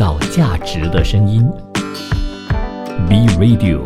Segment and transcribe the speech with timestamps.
[0.00, 1.46] 造价值的声音
[3.06, 3.82] ，B Radio。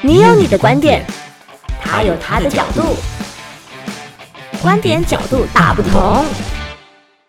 [0.00, 1.04] 你有你的观点，
[1.82, 2.96] 他有他的角度，
[4.62, 6.24] 观点角度大不同。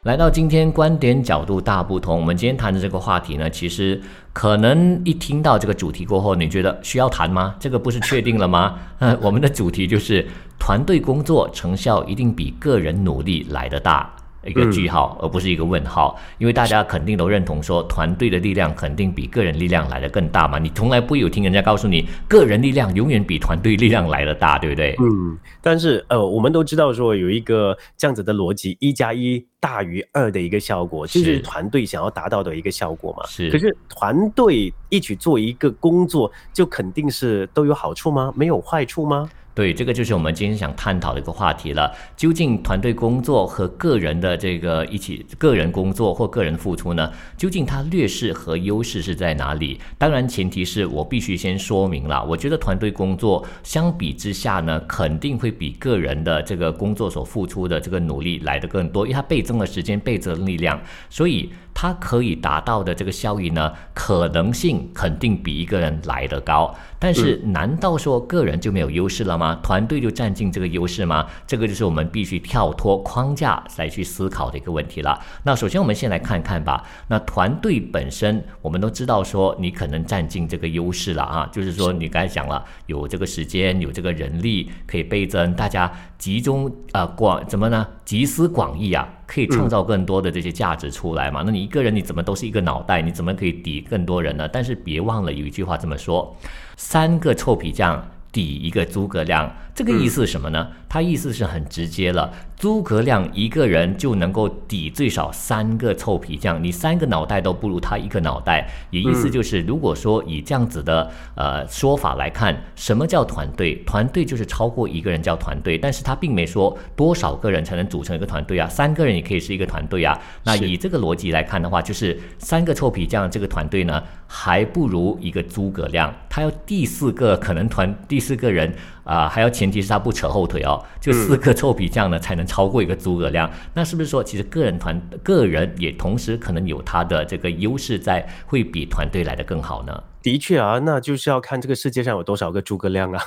[0.04, 4.02] 来到今天观点角度大不同，我们今天谈的这个话题呢，其实
[4.34, 7.54] 可能一听到这个主题过后，你觉得需要谈吗？
[7.60, 8.80] 这个不是确定了吗？
[8.98, 10.28] 呃，我们的主题就是
[10.58, 14.12] 团队工作成效一定比个人努力来得大。
[14.46, 20.58] 一个句号，而不是一个问号，因为大家肯定都认同说，团队的力量肯定比个人力量来的更大嘛。
[20.58, 24.96] 你从来不会有听人家告诉你，个人力量永远比团队力量来的大，对不对？
[25.00, 33.26] 嗯，但是呃，我们都知道说有一个这样子的逻辑，一加一大于二的一个效果，就是团队想要达到的一个效果嘛。
[33.28, 33.50] 是。
[33.52, 38.34] 可是团队一起做一个工作，就肯定是都有好处吗？
[38.36, 39.30] 没有坏处吗？
[39.54, 41.94] 对，这个就是我们今天想探讨的一个话题了。
[42.16, 47.12] 究竟团队工作和个人的这个一起个人工作或个人付出呢？
[47.36, 49.80] 究竟它劣势和优势是在哪里？
[49.98, 52.24] 当然，前提是我必须先说明了。
[52.24, 61.52] 我觉得团队工作相比之下呢，肯定会比个人的这个工作所付出的这个努力来的更多，因为它倍增了时间，倍增了力量，所以。
[61.74, 66.76] 它可以达到的这个效益呢，可能性肯定比一个人来得高。
[67.04, 69.60] 但是，难道说个人就没有优势了吗？
[69.64, 71.26] 团队就占尽这个优势吗？
[71.48, 75.20] 这个就是我们必须跳脱框架来去思考的一个问题了。
[75.42, 76.86] 那首先，我们先来看看吧。
[77.08, 87.88] 那团队本身，我们都知道说你可能占尽这个优势了啊，就是说你刚才讲了，有这个时间，有这个人力可以倍增，大家集中啊广怎么呢？
[88.06, 89.10] 集思广益啊。
[89.32, 91.42] 可以创造更多的这些价值出来嘛？
[91.46, 94.46] 那你一个人你怎么都是一个脑袋，你怎么可以抵更多人呢？
[94.46, 96.36] 但是别忘了有一句话这么说：
[96.84, 99.56] 三个臭皮匠抵一个诸葛亮。
[99.76, 100.68] 这个意思是什么呢？
[100.92, 102.34] 他意思是很直接了。
[102.58, 108.70] 诸葛亮一个人就能够抵最少三个臭皮匠，你三个脑袋都不如他一个脑袋。
[108.90, 113.76] 也意思就是，如果说以这样子的呃说法来看，什么叫团队？
[113.86, 120.20] 团队就是超过一个人叫团队，但是他并没说多少个人才能组成一个团队啊，三个人也可以是一个团队啊。
[120.44, 128.76] 那以这个逻辑来看的话，就是三个臭皮匠这个团队呢，还不如一个诸葛亮，他要第四个可能团第四个人。
[129.04, 133.50] 啊，还要前提是他不扯后腿哦，就四个臭皮匠呢才能超过一个诸葛亮。
[133.74, 140.04] 那是不是说，其实个人团个人也同时可能有他的这个优势在，会比团队来的更好呢？
[140.22, 143.24] 的确啊，那就是要看这个世界上有多少个诸葛亮啊，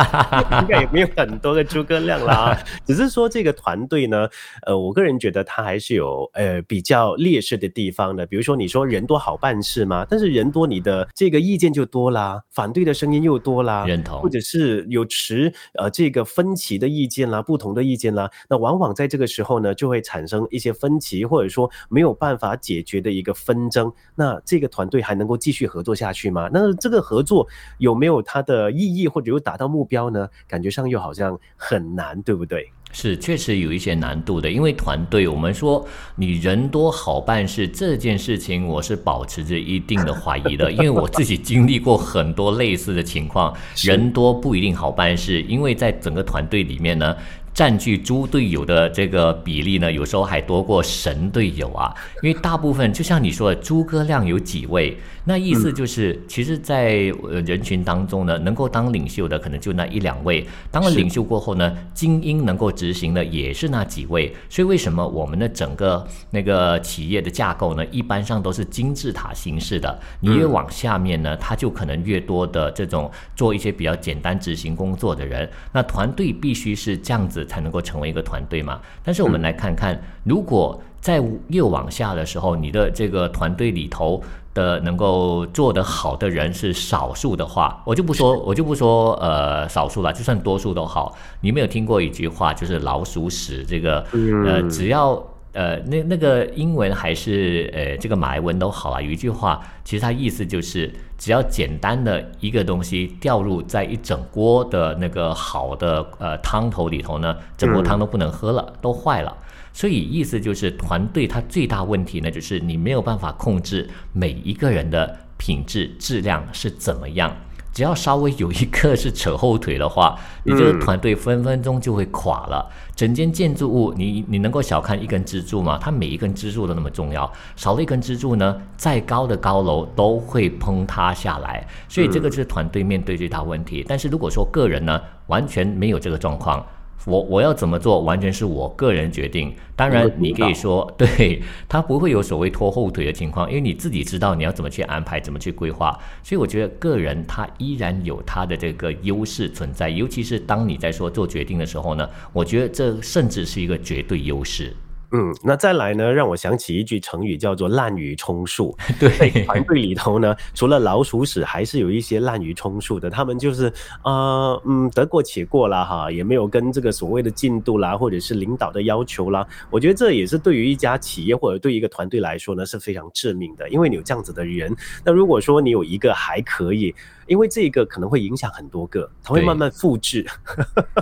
[0.60, 2.54] 应该也没有很多个诸葛亮啦。
[2.84, 4.28] 只是说这个团队呢，
[4.66, 8.26] 呃，我个人觉得他还是有呃比较劣势的地方的。
[8.26, 23.90] 比如说你说人多好办事嘛，但是人多你的这个意见就多啦，反对的声音又多啦，认同，或者是有持呃这个分歧的意见啦，不同的意见啦，那往往在这个时候呢，就会产生一些分歧，或者说没有办法解决的一个纷争。
[24.14, 26.33] 那这个团队还能够继续合作下去？
[26.34, 27.46] 嘛，那这个合作
[27.78, 30.28] 有没有它的意义，或者有达到目标呢？
[30.48, 32.68] 感觉上又好像很难，对不对？
[32.92, 34.50] 是，确实有一些难度的。
[34.50, 35.84] 因为团队，我们说
[36.14, 40.70] 你人多好办事这件事情，我是保持着一定的怀疑的。
[40.70, 43.52] 因为我自己经历过很多类似的情况，
[43.82, 47.16] 人多不一定好办事，因为在整个团队里面呢。
[47.54, 51.94] 占据猪队友的这个比例呢，有时候还多过神队友啊！
[52.20, 54.96] 因为大部分就像你说的，诸葛亮有几位？
[55.26, 60.44] 那意思就是，其实，在呃人群当中呢，能够当领袖的可能就那一两位。
[60.70, 64.34] 当了领袖过后呢，精英能够执行的也是那几位。
[64.50, 69.96] 所以为什么我们的整个那个企业的架构呢，一般上都是金字塔形式的？
[70.20, 75.48] 你越往下面呢，他就可能越多的这种做一些比较简单执行工作的人。
[75.72, 77.43] 那团队必须是这样子。
[77.44, 78.80] 才能够成为一个团队嘛？
[79.02, 84.22] 但是我们来看看，如果在越往下的时候，你的这个团队里头
[84.54, 91.14] 的能够做得好的人是少数的话，我就不说，我就不说呃少数了，就算多数都好。
[91.40, 94.04] 你没有听过一句话，就是老鼠屎这个
[94.46, 95.22] 呃，只要。
[95.54, 99.00] 呃，那那个英文还是呃这个马来文都好啊。
[99.00, 109.34] 有一句话，其实它意思就是，只要简单的一个东西掉入在一整锅的那个好的呃汤头里头呢，整锅汤都不能喝了，都坏了。
[109.72, 117.34] 所以意思就是，团队它最大问题呢，就是你没有办法控制每一个人的品质质量是怎么样。
[117.74, 122.70] 只要稍微有一个是扯后腿的话， 你这个团队分分钟就会垮了。
[122.94, 125.76] 整间建筑物，你你能够小看一根支柱吗？
[125.82, 131.66] 它每一根支柱都那么重要，少了一根支柱呢，再高的高楼都会崩塌下来。
[131.88, 133.84] 所以这个是团队面对最大问题。
[133.88, 136.64] 但是如果说个人呢，完全没有这个状况。
[137.06, 139.54] 我我要怎么做，完全是我个人决定。
[139.76, 145.98] 当然，你可以说， 对他不会有所谓拖后腿的情况，因为你自己知道你要怎么去安排，怎么去规划。
[146.22, 154.74] 所以我觉得个人他依然有他的这个优势存在，尤其是当你在说做决定的时候呢，我觉得这甚至是一个绝对优势。
[155.16, 156.12] 嗯，那再来呢？
[156.12, 158.76] 让我想起一句成语，叫做滥竽充数。
[158.98, 163.08] 对，团队里头呢， 除了老鼠屎，还是有一些滥竽充数的。
[163.08, 163.72] 他们就是
[164.02, 169.46] 呃，嗯，得过且过啦，哈，也没有跟这个所谓的进度啦，或者是领导的要求啦。
[169.70, 173.68] 我觉得这也是对于一家企业或者对一个团队来说呢，是非常致命的。
[173.68, 174.74] 因为你有这样子的人，
[175.04, 176.92] 那如果说你有一个还可以。
[177.26, 180.26] 因为这个可能会影响很多个，它会慢慢复制。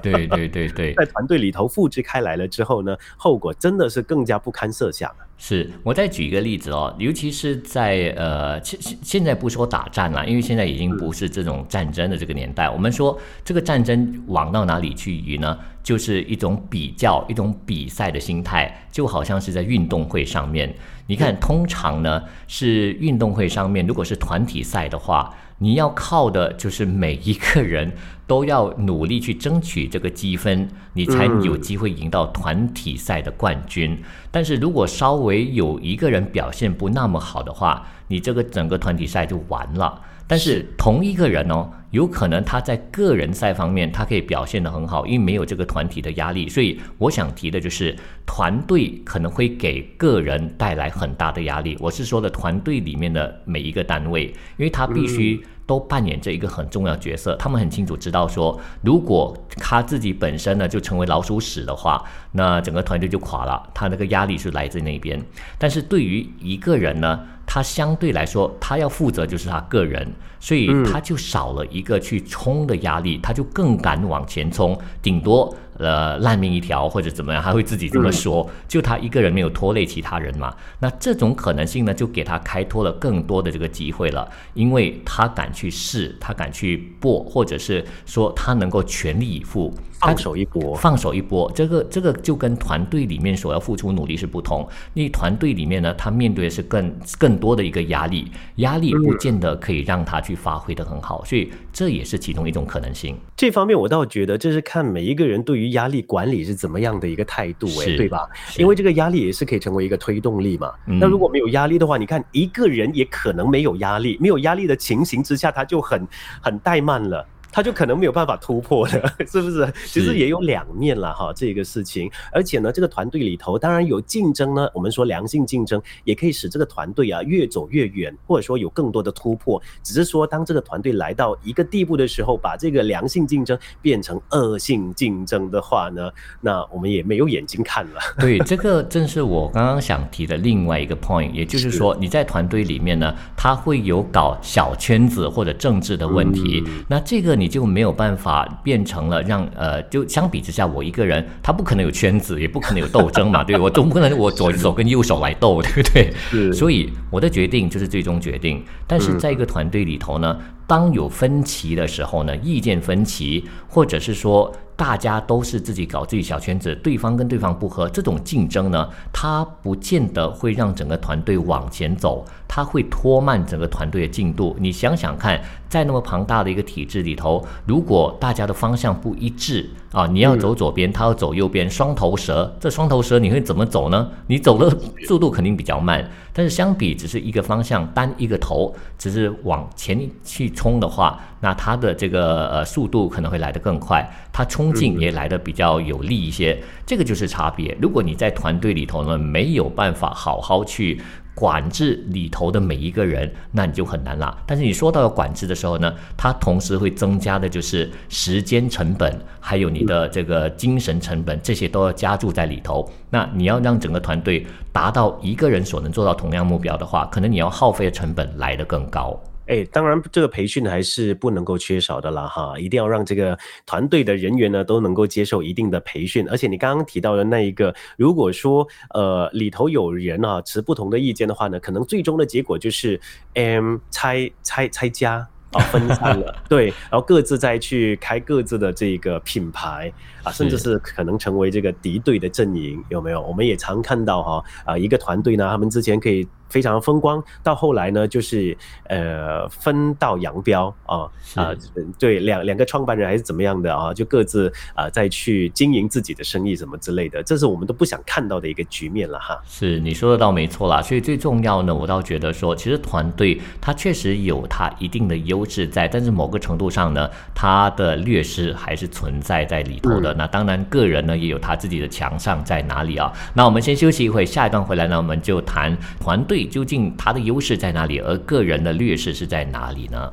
[0.03, 5.11] 对对对对， 在团队里头复制开来了之后呢，后果真的是更加不堪设想。
[5.39, 12.71] 是我再举一个例子哦，尤其是在呃现现现在不说打仗了，因为现在已经不是这种战争的这个年代。
[12.71, 15.59] 我们说这个战争往到哪里去移呢？
[15.83, 20.73] 就是一种比较，一种比赛的心态，就好像是在运动会上面。
[21.09, 25.35] 你看，通常呢是运动会上面，如果是团体赛的话。
[25.63, 27.93] 你要靠的就是每一个人
[28.27, 33.97] 都要努力去争取这个积分，你才有机会赢到团体赛的冠军。
[34.33, 40.01] 但是如果稍微有一个人表现不那么好的话，你这个整个团体赛就完了。
[40.27, 46.49] 但是同一个人哦，有可能他在个人赛方面他可以表现得很好，因为没有这个团体的压力。
[46.49, 47.97] 所以我想提的就是
[48.27, 51.77] 团队可能会给个人带来很大的压力。
[51.81, 55.41] 我是说的团队里面的每一个单位，因为他必须。
[55.65, 62.03] 都扮演着一个很重要角色，他们很清楚知道说，如果他自己本身呢就成为老鼠屎的话，
[62.33, 63.71] 那整个团队就垮了。
[63.73, 65.23] 他那个压力是来自那边，
[65.59, 70.13] 但是对于一个人呢，他相对来说他要负责就是他个人，
[70.43, 75.55] 所以他就少了一个去冲的压力，他就更敢往前冲，顶多。
[75.79, 78.49] 呃，烂命一条或者怎么样，他会自己这么说。
[78.69, 80.55] 就他一个人没有拖累其他人嘛？
[80.81, 91.51] 那这种可能性呢，就给他开拓了更多的这个机会了，因为他敢去试，他敢去搏，或者是说他能够全力以赴，放手一搏，放手一搏。
[91.55, 94.69] 这个这个就跟团队里面所要付出努力是不同。
[94.93, 103.17] 因为团队里面呢，他面对的是更更多的一个压力，压力不见得可以让他去发挥的很好，所以这也是其中一种可能性。
[103.35, 105.62] 这方面我倒觉得，这是看每一个人对于。
[105.71, 107.67] 压力管理是怎么样的一个态度？
[107.81, 108.29] 哎，对吧？
[108.59, 110.73] 因为这个压力也是可以成为一个推动力嘛。
[110.85, 116.07] 那如果没有压力的话，你看一个人也可能没有压力，没有压力的情形之下，他就很
[116.41, 117.27] 很怠慢了。
[117.53, 119.71] 他就可能没有办法突破的， 是不是？
[119.85, 122.11] 其实也有两面了哈，这个事情。
[122.33, 124.67] 而且呢，这个团队里头当然有竞争呢。
[124.73, 129.61] 我们说良性竞争也可以使这个团队啊越走越远，或者说有更多的突破。
[129.83, 136.11] 只是说，当这个团队来到一个地步的时候，把这个良性竞争变成恶性竞争的话呢，
[136.41, 138.01] 那我们也没有眼睛看了。
[138.19, 147.42] 对， 这个正是我刚刚想提的另外一个 point，也就是说，你在团队里面呢，他会有搞小圈子或者政治的问题，那这个。
[147.43, 156.53] 你就没有办法变成了让呃，就相比之下，我一个人他不可能有圈子，也不可能有斗争嘛， 对我总不能我左手跟右手来斗， 对不对？
[156.53, 158.63] 所以我的决定就是最终决定。
[158.87, 164.55] 但是在一个团队里头呢，当有分歧的时候呢，意见分歧，或者是说。
[164.83, 174.57] 大家都是自己搞自己小圈子，对方跟对方不合，这种竞争呢，它不见得会让整个团队往前走，它会拖慢整个团队的进度。
[174.59, 184.11] 你想想看，在那么庞大的一个体制里头，如果大家的方向不一致啊，你要走左边，他要走右边，双头蛇，这双头蛇你会怎么走呢？
[184.27, 186.11] 你走的速度肯定比较慢。
[186.33, 197.77] 但是相比只是一个方向单一个头，只是往前去冲的话，那它的这个呃速度可能会来得更快，他冲劲也来的比较有力一些，这个就是差别。
[197.81, 201.01] 如果你在团队里头呢，没有办法好好去。
[201.35, 204.37] 管制里头的每一个人，那你就很难了。
[204.47, 212.87] 但是你说到要管制的时候呢，它同时会增加的就是时间成本，还有你的这个精神成本，这些都要加注在里头。
[213.09, 219.19] 那你要让整个团队达到一个人所能做到同样目标的话，可能你要耗费的成本来得更高。
[219.47, 226.27] 哎，当然，这个培训还是不能够缺少的啦，哈，一定要让这个团队的人员呢都能够接受一定的培训。
[226.29, 233.01] 而且你刚刚提到的那一个，如果说呃里头有人啊持不同的意见的话呢，可能最终的结果就是，
[233.35, 243.21] 嗯，拆拆拆家啊，分散了， 对，然后各自再去开各自的这个品牌啊，甚至是可能成为这个敌对的阵营，有没有？
[243.21, 246.27] 我们也常看到哈，啊，一个团队呢，他们之前可以。
[246.53, 251.51] 非常风光，到后来呢，就是呃分道扬镳啊啊，
[251.99, 259.41] 对，两两个创办人还是怎么样的啊，就各自啊再去经营自己的生意什么之类的，这是我们都不想看到的一个局面了哈。
[259.49, 270.13] 是你说的倒没错啦，所以最重要呢，我倒觉得说，其实团队它确实有它一定的优势在，但是某个程度上呢，它的劣势还是存在在里头的。
[270.15, 273.11] 那当然，个人呢也有他自己的强项在哪里啊？
[273.35, 280.13] 那我们先休息一会，下一段回来呢，我们就谈团队究竟它的优势在哪里，而个人的劣势是在哪里呢？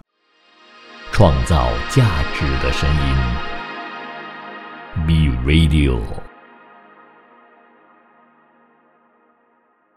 [1.12, 3.16] 创造价值的声音
[5.06, 6.29] ，Be Radio。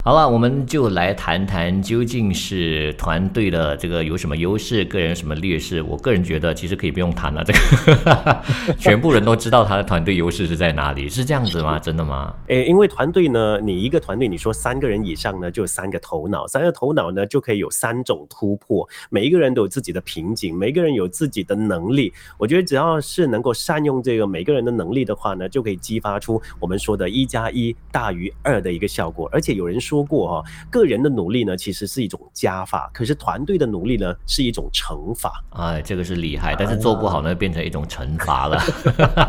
[0.05, 5.81] 好了，我们就来谈谈究竟是团队的这个有什么优势，个人什么劣势。
[5.81, 8.41] 我个人觉得其实可以不用谈了，这个
[8.77, 11.79] 全部人都知道他的团队优势是在哪里，是这样子吗？
[11.79, 12.35] 真的吗？
[12.47, 18.85] 诶，因为团队呢，你一个团队，你说三个人以上呢，就三个头脑，三个头脑呢就可以有三种突破。
[19.09, 22.11] 每一个人都有自己的瓶颈，每个人有自己的能力。
[22.37, 29.29] 我觉得只要是能够善用这个每个人的能力的话呢，就可以激发出我们说的一加一大于二的一个效果。
[29.31, 29.92] 而且有人说。
[29.93, 35.43] 说过哈，个人的努力呢，其实是一种加法，可是团队的努力呢，是一种乘法。
[35.51, 38.59] 哎，这个是厉害，但是做不好呢，变成一种惩罚了。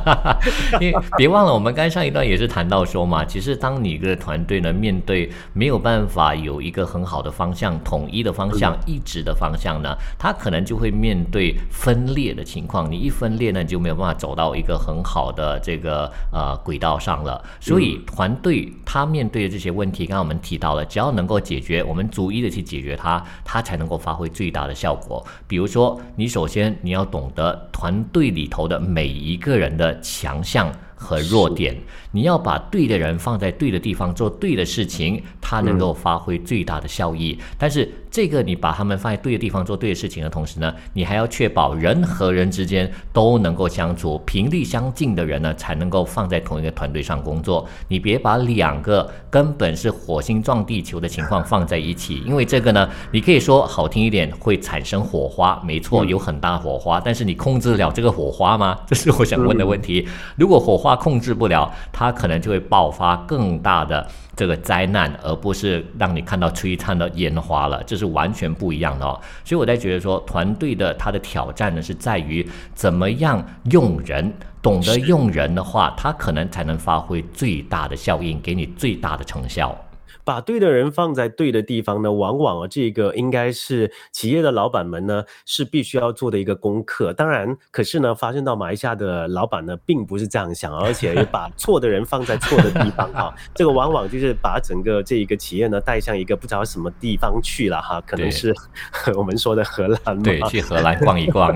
[0.81, 12.91] 因为别忘了，我们刚上一段也是谈到说嘛，其实当你一个团队呢，面对没有办法有一个很好的方向、统一的方向、一致的方向呢，他可能就会面对分裂的情况。
[12.91, 17.45] 你一分裂呢，你就没有办法走到一个很好的这个呃轨道上了。
[17.61, 20.54] 所以团队他面对的这些问题，刚刚我们提。
[20.55, 25.25] 提到了，只要能够解决，我们逐一的去解决它，它才能够发挥最大的效果。
[25.49, 31.77] 比如说，你首先你要懂得团队里头的每一个人的强项和弱点，
[32.13, 35.21] 你要把对的人放在对的地方做对的事情，
[35.55, 37.39] 它能够发挥最大的效益。
[37.57, 47.67] 但是，这个你把他们放在对的地方做对的事情的同时呢，你还要确保人和人之间都能够相处，频率相近的人呢才能够放在同一个团队上工作。
[47.89, 57.01] 你别把两个根本是火星撞地球的情况放在一起，因为这个呢，你可以说好听一点会产生火花，没错，有很大火花。
[57.01, 58.79] 但是你控制了这个火花吗？
[58.87, 60.07] 这是我想问的问题。
[60.37, 64.09] 如果火花控制不了，它可能就会爆发更大的。
[64.37, 69.21] 这个灾难，而不是让你看到璀璨的烟花了，这是完全不一样的哦。
[69.45, 79.77] 所以我在觉得说，团队的它的挑战呢，是在于怎么样用人，懂得用人的话，他可能才能发挥最大的效应，给你最大的成效。
[80.25, 87.13] 把对的人放在对的地方呢，往往啊，这个应该是企业的老板们呢是必须要做的一个功课。
[87.13, 98.55] 当然，可是呢，发生到马来西亚的老板呢，并不是这样想，而且把错的人放在错的地方哈， 这个往往就是把整个这一个企业呢带向一个不知道什么地方去了哈，可能是
[99.17, 101.55] 我们说的荷兰，对，去荷兰逛一逛。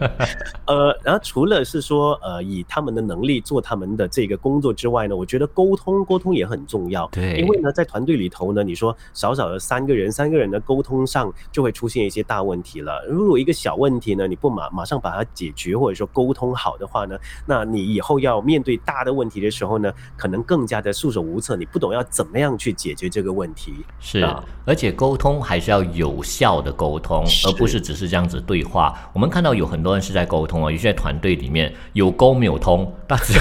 [0.66, 13.04] 呃，然后除了是说呃以他们的能力做他们的这个工作之外呢，我觉得沟通沟通也很重要，对，因为呢在团团队里头呢，你说少少的三个人，三个人的沟通上就会出现一些大问题了。
[13.06, 21.56] 如果一个小问题呢，你不马马上把它解决，或者说沟通好的话呢，那你以后要面对大的问题的时候呢，可能更加的束手无策。
[21.56, 23.74] 你不懂要怎么样去解决这个问题。
[23.98, 24.26] 是，
[24.64, 28.98] 而且沟通还是要有效的沟通，而不是只是这样子对话。
[29.12, 33.38] 我们看到有很多人是在沟通啊，有些团队里面有沟没有通，但是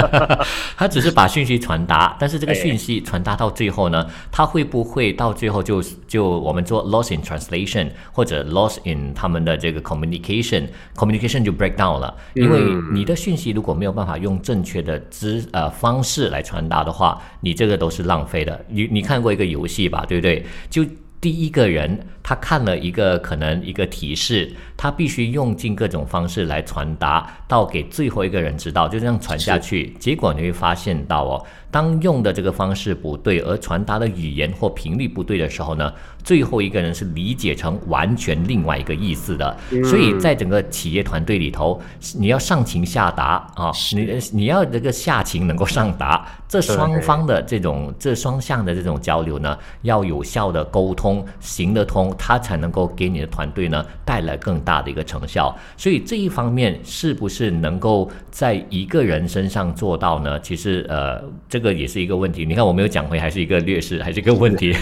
[0.76, 3.85] 他只是把讯息传达，但是这个讯息传达到最后。
[3.88, 12.14] 呢，他会不会到最后就就我们做 loss in translation 或者 loss in 他们的这个 communication，communication 就 break down 了？
[12.34, 12.60] 因为
[12.92, 18.64] 你的讯息如果没有办法用正确的资呃方式来传达的话，你这个都是浪费的。
[18.68, 20.44] 你你看过一个游戏吧，对不对？
[20.68, 20.84] 就
[21.20, 31.46] 第一个人他看了一个可能一个提示，他必须用尽各种方式来传达到给最后一个人知道，就这样传下去，结果你会发现到哦。
[31.70, 35.92] 当用的这个方式不对，而传达的语言或频率不对的时候呢，
[36.24, 39.54] 最后一个人是理解成完全另外一个意思的。
[39.84, 41.80] 所以在整个企业团队里头，
[42.18, 55.56] 你要上情下达啊，你你要这个下情能够上达，这双方的这种这双向的这种交流呢，要有效的沟通行得通，它才能够给你的团队呢带来更大的一个成效。
[55.76, 60.38] 所以这一方面是不是能够在一个人身上做到呢？
[60.40, 62.44] 其实呃，这个也是一个问题。
[62.44, 64.74] 你看我没有讲回，还是一个劣势，还是一个问题。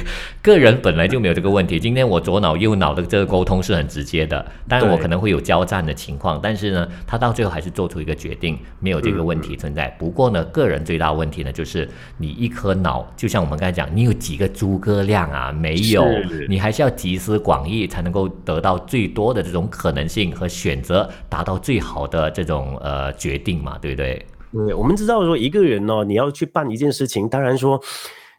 [0.43, 1.79] 个人本来就没有这个问题。
[1.79, 9.89] 今天我左脑右脑的这个沟通是很直接的，当然我可能会有交战的情况，但是呢，他到最后还是做出一个决定，没有这个问题存在。
[9.99, 11.89] 不过呢，个人最大问题呢，就是
[12.19, 15.53] 你一颗脑，就像我们刚才讲，你有几个诸葛亮啊？
[15.53, 16.05] 没有，
[16.49, 24.27] 你还是要集思广益，才能够得到最多的这种可能性和选择，达到最好的这种呃决定嘛，对不对？
[24.53, 27.81] 对，我们知道说一个人哦，你要去办一件事情，当然说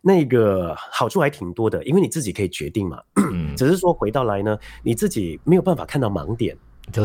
[0.02, 3.00] 那个好处还挺多的，因为你自己可以决定嘛。
[3.58, 6.56] 只是说回到来呢，你自己没有办法看到盲点。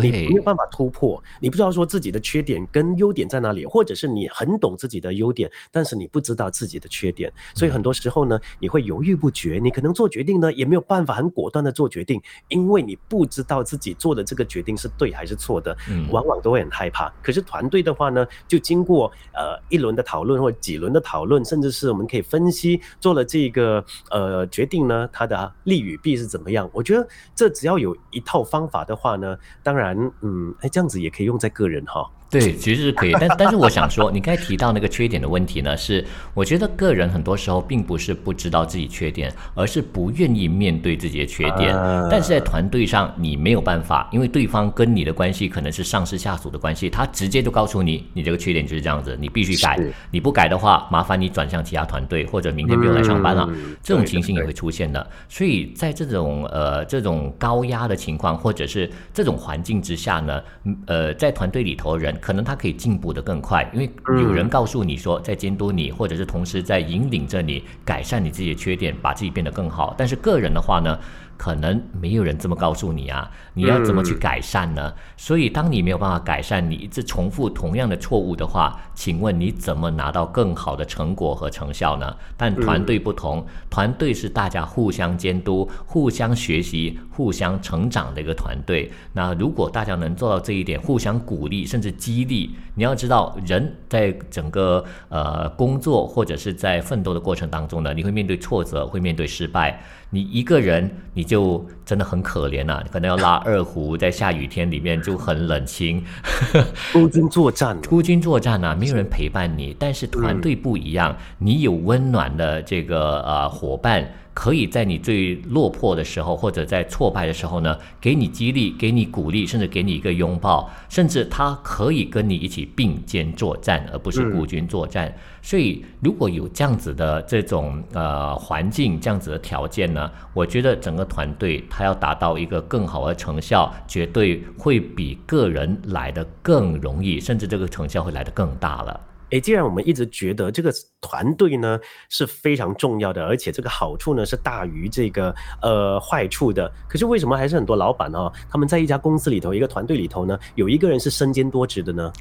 [0.03, 15.77] 你没有办法突破，你不知道说自己的缺点跟优点在哪里，或者是你很懂自己的优点，但是你不知道自己的缺点，所以很多时候呢，你会犹豫不决，你可能做决定呢也没有办法很果断的做决定，因为你不知道自己做的这个决定是对还是错的，
[16.11, 17.11] 往往都会很害怕。
[17.23, 26.69] 可是团队的话呢，就经过呃一轮的讨论或几轮的讨论，甚至是我们可以分析做了这个呃决定呢，它的利与弊是怎么样？
[26.73, 29.37] 我觉得这只要有一套方法的话呢。
[29.71, 32.11] 当然，嗯，哎，这样子也可以用在个人哈。
[32.31, 41.75] 对，其实是可以，但但是我想说，你刚才提到那个缺点的问题呢，是我觉得个人很多时候并不是不知道自己缺点，而是不愿意面对自己的缺点。
[42.09, 49.77] 但是在团队上，你没有办法，因为对方跟你的关系可能是上司下属的关系，他直接就告诉你，你这个缺点就是这样子，你必须改，
[50.13, 53.49] 你不改的话，麻烦你转向其他团队，或者明天不用来上班了。
[53.83, 55.05] 这种情形也会出现的。
[55.29, 60.41] 所以在这种呃这种高压的情况，或者是这种环境之下呢，
[60.87, 62.17] 呃，在团队里头人。
[62.21, 63.91] 可能他可以进步的更快，因为
[64.23, 69.95] 有人告诉你说，在监督你，或者是同时在引领着你改善你自己的缺点，把自己变得更好。
[69.97, 70.99] 但是个人的话呢？
[71.41, 74.93] 可能没有人这么告诉你啊，你要怎么去改善呢？
[75.17, 82.15] 所以当你没有办法改善，你一直重复同样的错误的话，请问你怎么拿到更好的成果和成效呢？
[82.37, 88.93] 但团队不同，团队是大家互相监督、互相学习、互相成长的一个团队。
[89.15, 99.83] 那如果大家能做到这一点，互相鼓励甚至激励，你要知道，人在整个呃工作或者是在奋斗的过程当中呢，你会面对挫折，会面对失败。
[100.11, 106.01] 你一个人，你就真的很可怜呐，可能要拉二胡，在下雨天里面就很冷清，
[106.95, 109.75] 孤军作战，孤军作战呐，没有人陪伴你。
[109.77, 114.09] 但是团队不一样，你有温暖的这个呃伙伴。
[114.33, 125.13] 可以在你最落魄的时候，或者在挫败的时候呢，给你激励，给你鼓励，甚至给你一个拥抱，甚至他可以跟你一起并肩作战，而不是孤军作战。
[125.43, 139.01] 所以，如果有这样子的这种呃环境，这样子的条件呢，我觉得整个团队他要达到一个更好的成效，绝对会比个人来的更容易，甚至这个成效会来的更大了。
[139.31, 152.13] 诶，既然我们一直觉得这个团队呢是非常重要的，而且这个好处呢是大于这个呃坏处的，可是为什么还是很多老板哦，他们在一家公司里头，一个团队里头呢，有一个人是身兼多职的呢？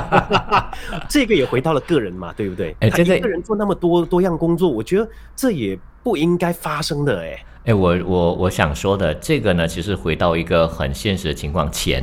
[1.08, 2.76] 这个也回到了个人嘛，对不对？
[2.80, 7.42] 哎，一个人做那么多多样工作，我觉得这也不应该发生的，哎。
[7.68, 12.02] 哎，我我我想说的这个呢，其实回到一个很现实的情况，钱，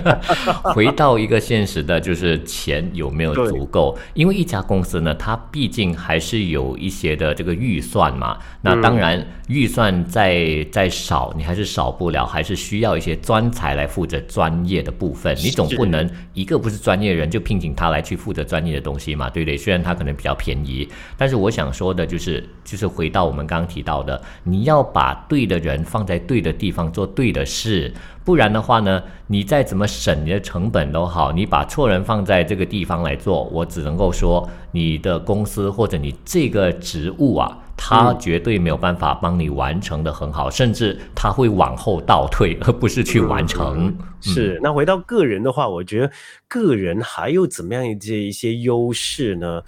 [0.72, 3.98] 回到一个现实的，就是钱有没有足够？
[4.14, 8.38] 因为一家公司呢，它毕竟还是有一些的这个预算嘛。
[8.62, 15.36] 那当然，预算再再少，你还是少不了，还是需要一些专才来负责专业的部分。
[15.36, 19.54] 你总不能一个不是专业人就聘请他来去负责专业的东西嘛，对不对？
[19.54, 24.77] 虽然他可能比较便宜，但是我想说的就是，就是回到我们刚刚提到的，你要。
[24.78, 27.92] 要把对的人放在对的地方做对的事，
[28.24, 43.96] 不然的话呢，你再怎么省你的成本都好，你把错人放在这个地方来做，我只能够说你的公司或者你这个职务啊，他绝对没有办法帮你完成的很好，甚至他会往后倒退，而不是去完成。
[44.20, 46.10] 是，那回到个人的话，我觉得
[46.48, 49.62] 个人还有怎么样一些一些优势呢？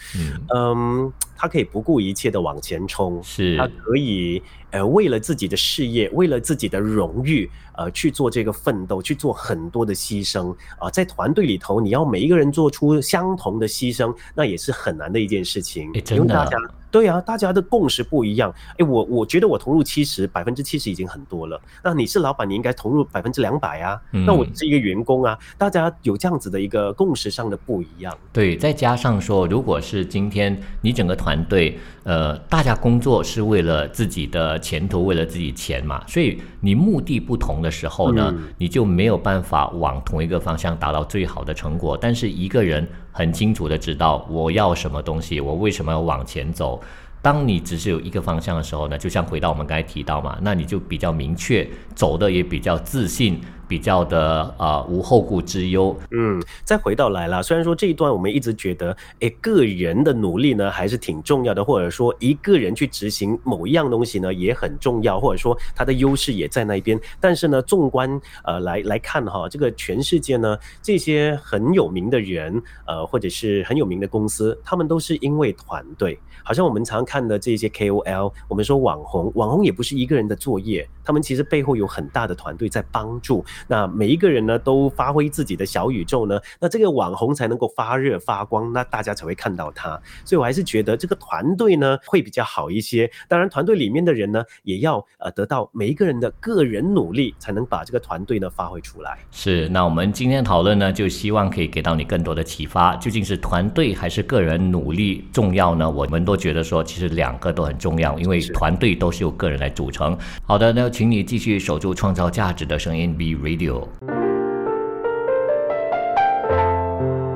[0.52, 3.56] 嗯，他可以不顾一切的往前冲，是。
[3.56, 4.42] 他可以。
[4.72, 10.54] 呃，为了自己的事业，为了自己的荣誉，呃，去做这个奋斗，去做很多的牺牲。
[10.78, 16.56] 啊，在团队里头，你要每一个人做出相同的牺牲，那也是很难的一件事情，因为大家
[16.90, 18.52] 对啊，大家的共识不一样。
[18.78, 21.60] 哎，我我觉得我投入七十，百分之七十已经很多了。
[21.84, 24.00] 那你是老板，你应该投入百分之两百啊。
[24.10, 28.16] 那我是一个员工啊，大家有这样子的一个共识上的不一样。
[28.32, 41.96] 对，再加上说，如果是今天你整个团队，呃，大家工作是为了自己的前途，为了自己钱嘛，所以你目的不同的时候呢，你就没有办法往同一个方向达到最好的成果。
[41.96, 46.80] 但是一个人很清楚的知道我要什么东西，我为什么要往前走。
[47.22, 53.38] 当你只是有一个方向的时候呢，就像回到我们刚才提到嘛，那你就比较明确，走的也比较自信，
[53.70, 55.96] 比较的啊无后顾之忧。
[56.10, 66.98] 嗯，再回到来了，虽然说这一段我们一直觉得，哎，个人的努力呢还是挺重要的，或者说一个人去执行某一样东西呢也很重要，或者说他的优势也在那边。
[67.20, 76.18] 但是呢，纵观呃来来看哈，这个全世界呢这些很有名的人，呃或者是很有名的公司，他们都是因为团队。
[76.42, 83.44] 好像我们常看的这些 KOL，我们说网红，网红也不是一个人的作业，他们其实背后有很大的团队在帮助。
[83.66, 90.00] 那每一个人呢，都发挥自己的小宇宙呢，那这个网红才能够发热发光，那大家才会看到他。
[90.24, 93.10] 所以我还是觉得这个团队呢会比较好一些。
[93.28, 99.18] 当然，团队里面的人呢，也要呃得到每一个人的个人努力，才能把这个团队呢发挥出来。
[99.32, 102.94] 是，那我们今天讨论呢，就希望可以给到你更多的启发。
[102.96, 105.90] 究竟是团队还是个人努力重要呢？
[105.90, 106.20] 我们。
[106.20, 110.16] 都觉得说，其实两个都很重要，因为团队都是由个人来组成。
[110.44, 113.88] 好的，那请你继续守住创造价值的声音，B Radio，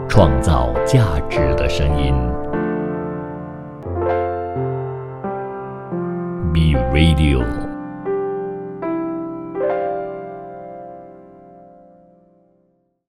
[0.08, 2.14] 创造价值的声音
[6.52, 7.63] Be Radio。